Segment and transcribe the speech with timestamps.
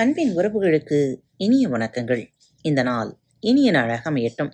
[0.00, 2.26] அன்பின் உறவுகளுக்கு இனிய வணக்கங்கள்.
[2.62, 4.52] இந்த நாள் இனிய நாளாக அமையட்டும்.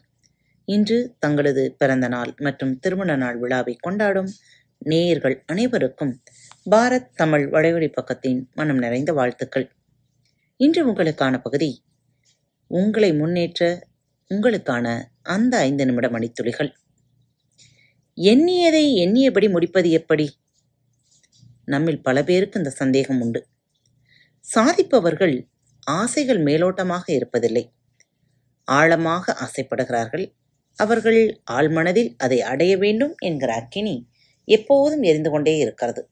[0.64, 4.28] இன்று தங்களது பிறந்த நாள் மற்றும் திருமண நாள் விழாவை கொண்டாடும்
[4.78, 6.22] நேயர்கள் அனைவருக்கும்
[6.70, 9.70] பாரத் தமிழ் வடைவழி பக்கத்தின் மனம் நிறைந்த வாழ்த்துக்கள்.
[10.56, 11.84] இன்று உங்களுக்கான பகுதி
[12.66, 13.86] உங்களை முன்னேற்ற
[14.34, 16.72] உங்களுக்கான அந்த ஐந்து நிமிட மணித்துளிகள்.
[18.16, 20.36] எண்ணியதை எண்ணியபடி முடிப்பது எப்படி?
[21.64, 23.46] நம்மில் பல பேருக்கு இந்த சந்தேகம் உண்டு.
[24.54, 25.36] சாதிப்பவர்கள்
[25.82, 27.64] ஆசைகள் மேலோட்டமாக இருப்பதில்லை.
[28.68, 30.26] ஆழமாக ஆசைப்படுகிறார்கள்.
[30.78, 33.96] அவர்கள் ஆழ்மனதில் அதை அடைய வேண்டும் என்கிற அக்கினி
[34.48, 36.02] எப்போதும் எரிந்து கொண்டே இருக்கிறது.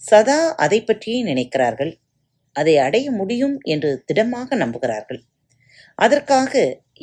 [0.00, 1.92] சதா அதை பற்றியே நினைக்கிறார்கள்.
[2.56, 5.20] அதை அடைய முடியும் என்று திடமாக நம்புகிறார்கள்.
[5.94, 6.52] அதற்காக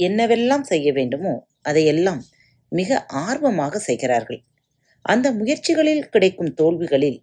[0.08, 2.22] என்னவெல்லாம் செய்ய வேண்டுமோ அதையெல்லாம்
[2.72, 4.40] மிக ஆர்வமாக செய்கிறார்கள்.
[5.06, 7.20] அந்த முயற்சிகளில் கிடைக்கும் தோல்விகளில்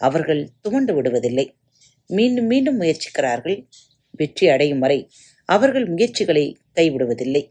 [0.00, 1.46] அவர்கள் துவண்டு விடுவதில்லை.
[2.10, 3.66] மீண்டும் மீண்டும் முயற்சிக்கிறார்கள்.
[4.10, 5.10] வெற்றி அடையும் வரை
[5.44, 7.42] அவர்கள் முயற்சிகளை கைவிடுவதில்லை.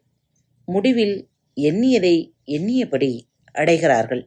[0.65, 2.15] முடிவில் எண்ணியதை
[2.45, 3.11] எண்ணியபடி
[3.53, 4.23] அடைகிறார்கள்.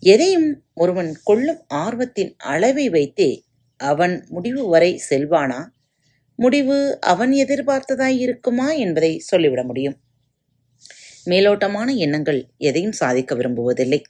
[0.00, 3.30] எதையும் ஒருவன் கொள்ளும் ஆர்வத்தின் அளவை வைத்தே
[3.76, 5.60] அவன் முடிவு வரை செல்வானா?
[6.38, 9.96] முடிவு அவன் எதிர்பார்த்ததாய் இருக்குமா என்பதை சொல்லிவிட முடியும்.
[11.26, 14.00] மேலோட்டமான எண்ணங்கள் எதையும் சாதிக்க விரும்புவதில்லை.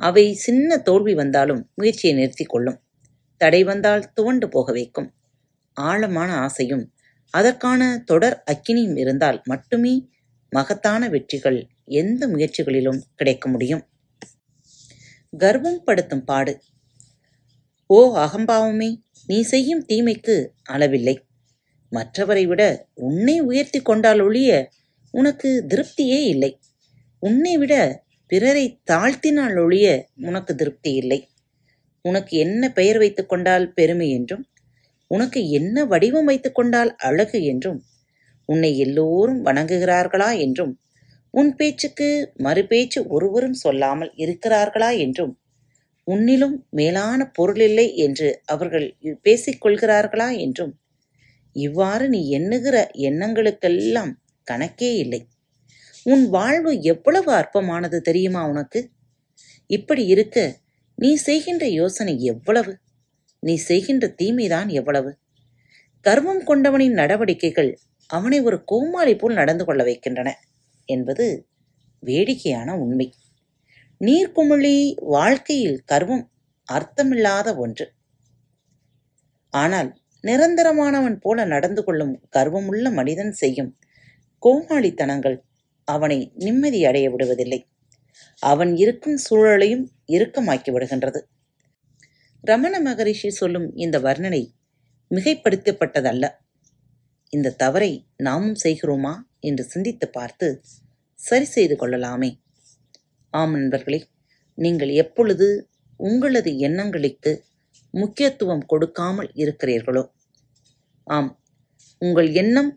[0.00, 2.78] அவை சின்ன தோல்வி வந்தாலும் முயற்சியை நிறுத்திக் கொள்ளும்.
[3.36, 5.14] தடை வந்தால் துவண்டு போக வைக்கும்.
[5.72, 6.84] ஆழமான ஆசையும்
[7.30, 10.08] அதற்கான தொடர் அக்கினியும் இருந்தால் மட்டுமே
[10.50, 13.88] மகத்தான வெற்றிகள் எந்த முயற்சிகளிலும் கிடைக்க முடியும்.
[15.38, 16.60] கர்வம் படுத்தும் பாடு.
[17.86, 21.16] ஓ அகம்பாவமே நீ செய்யும் தீமைக்கு அளவில்லை.
[21.92, 24.70] மற்றவரை விட உன்னை உயர்த்தி கொண்டால் ஒழிய
[25.10, 26.60] உனக்கு திருப்தியே இல்லை.
[27.18, 31.28] உன்னை விட பிறரை தாழ்த்தினால் ஒழிய உனக்கு திருப்தி இல்லை.
[32.06, 34.44] உனக்கு என்ன பெயர் வைத்துக் கொண்டால் பெருமை என்றும்
[35.10, 37.80] உனக்கு என்ன வடிவம் வைத்துக் கொண்டால் அழகு என்றும்
[38.48, 40.74] உன்னை எல்லோரும் வணங்குகிறார்களா என்றும்
[41.34, 42.08] உன் பேச்சுக்கு
[42.44, 45.34] மறுபேச்சு ஒருவரும் சொல்லாமல் இருக்கிறார்களா என்றும்
[46.06, 48.86] உன்னிலும் மேலான பொருளில்லை என்று அவர்கள்
[49.22, 50.74] பேசிக் கொள்கிறார்களா என்றும்
[51.56, 52.76] இவ்வாறு நீ எண்ணுகிற
[53.08, 54.12] எண்ணங்களுக்கெல்லாம்
[54.46, 55.20] கணக்கே இல்லை.
[56.06, 58.80] உன் வாழ்வு எவ்வளவு அற்பமானது தெரியுமா உனக்கு?
[59.70, 60.38] இப்படி இருக்க
[60.98, 62.78] நீ செய்கின்ற யோசனை எவ்வளவு?
[63.42, 65.10] நீ செய்கின்ற தீமைதான் எவ்வளவு?
[66.00, 70.28] கர்வம் கொண்டவனின் நடவடிக்கைகள் அவனை ஒரு கோமாளி போல் நடந்து கொள்ள வைக்கின்றன
[70.88, 71.48] என்பது
[72.02, 73.14] வேடிக்கையான உண்மை.
[74.00, 76.24] நீர்க்குமிழி வாழ்க்கையில் கர்வம்
[76.68, 77.86] அர்த்தமில்லாத ஒன்று.
[79.50, 79.90] ஆனால்
[80.24, 83.70] நிரந்தரமானவன் போல நடந்து கொள்ளும் கர்வமுள்ள மனிதன் செய்யும்
[84.42, 85.36] கோமாளித்தனங்கள்
[85.84, 87.60] அவனை நிம்மதியடைய விடுவதில்லை.
[88.42, 91.20] அவன் இருக்கும் சூழலையும் இறுக்கமாக்கி விடுகின்றது
[92.44, 94.42] ரமண மகரிஷி சொல்லும் இந்த வர்ணனை
[95.10, 96.24] மிகைப்படுத்தப்பட்டதல்ல.
[97.32, 100.46] இந்த தவறை நாமும் செய்கிறோமா என்று சிந்தித்து பார்த்து
[101.18, 102.30] சரி செய்து கொள்ளலாமே.
[103.34, 104.00] ஆம் நண்பர்களே
[104.58, 105.46] நீங்கள் எப்பொழுது
[106.00, 107.32] உங்களது எண்ணங்களுக்கு
[107.94, 110.04] முக்கியத்துவம் கொடுக்காமல் இருக்கிறீர்களோ?
[111.06, 111.30] ஆம்
[112.02, 112.70] உங்கள் எண்ணம்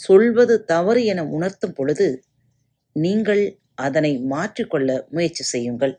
[0.00, 2.06] சொல்வது தவறு என உணர்த்தும் பொழுது
[2.96, 3.42] நீங்கள்
[3.74, 5.94] அதனை மாற்றிக்கொள்ள முயற்சி செய்யுங்கள்.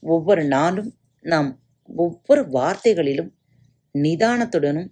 [0.00, 1.62] ஒவ்வொரு நாளும் நாம்
[1.96, 3.34] ஒவ்வொரு வார்த்தைகளிலும்
[3.98, 4.88] நிதானத்துடனும்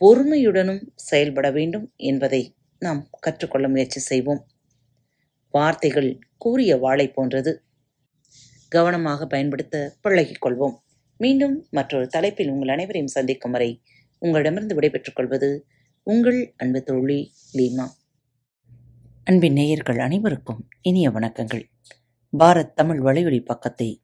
[0.00, 4.46] பொறுமையுடனும் செயல்பட வேண்டும் என்பதை நாம் கற்றுக்கொள்ள முயற்சி செய்வோம்.
[5.50, 7.64] வார்த்தைகள் கூறிய வாளை போன்றது.
[8.68, 10.76] கவனமாக பயன்படுத்த பழகிக் கொள்வோம்.
[11.16, 13.82] மீண்டும் மற்றொரு தலைப்பில் உங்கள் அனைவரையும் சந்திக்கும் வரை
[14.18, 15.66] உங்களிடமிருந்து விடைபெற்றுக் கொள்வது
[16.02, 17.86] உங்கள் அன்பு தோழி லீமா
[19.24, 21.62] அன்பின் நேயர்கள் அனைவருக்கும் இனிய வணக்கங்கள்.
[22.38, 24.03] பாரத் தமிழ் வலையொலி பக்கத்தை